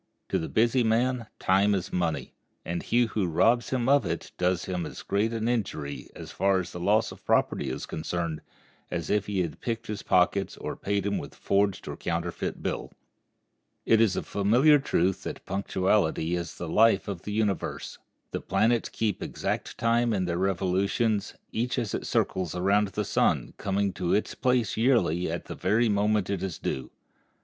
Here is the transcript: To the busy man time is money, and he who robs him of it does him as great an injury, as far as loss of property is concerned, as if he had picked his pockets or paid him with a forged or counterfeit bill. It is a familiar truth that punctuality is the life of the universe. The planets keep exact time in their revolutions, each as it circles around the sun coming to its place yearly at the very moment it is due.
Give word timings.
To 0.29 0.39
the 0.39 0.49
busy 0.49 0.83
man 0.83 1.27
time 1.37 1.75
is 1.75 1.93
money, 1.93 2.33
and 2.65 2.81
he 2.81 3.05
who 3.05 3.27
robs 3.27 3.69
him 3.69 3.87
of 3.87 4.03
it 4.03 4.31
does 4.39 4.65
him 4.65 4.83
as 4.87 5.03
great 5.03 5.31
an 5.31 5.47
injury, 5.47 6.09
as 6.15 6.31
far 6.31 6.59
as 6.61 6.73
loss 6.73 7.11
of 7.11 7.23
property 7.23 7.69
is 7.69 7.85
concerned, 7.85 8.41
as 8.89 9.11
if 9.11 9.27
he 9.27 9.41
had 9.43 9.61
picked 9.61 9.85
his 9.85 10.01
pockets 10.01 10.57
or 10.57 10.75
paid 10.75 11.05
him 11.05 11.19
with 11.19 11.33
a 11.33 11.37
forged 11.37 11.87
or 11.87 11.95
counterfeit 11.95 12.63
bill. 12.63 12.91
It 13.85 14.01
is 14.01 14.15
a 14.15 14.23
familiar 14.23 14.79
truth 14.79 15.21
that 15.21 15.45
punctuality 15.45 16.33
is 16.35 16.55
the 16.55 16.67
life 16.67 17.07
of 17.07 17.21
the 17.21 17.31
universe. 17.33 17.99
The 18.31 18.41
planets 18.41 18.89
keep 18.89 19.21
exact 19.21 19.77
time 19.77 20.13
in 20.13 20.25
their 20.25 20.39
revolutions, 20.39 21.35
each 21.51 21.77
as 21.77 21.93
it 21.93 22.07
circles 22.07 22.55
around 22.55 22.87
the 22.87 23.05
sun 23.05 23.53
coming 23.57 23.93
to 23.93 24.15
its 24.15 24.33
place 24.33 24.75
yearly 24.77 25.29
at 25.29 25.45
the 25.45 25.53
very 25.53 25.89
moment 25.89 26.31
it 26.31 26.41
is 26.41 26.57
due. 26.57 26.89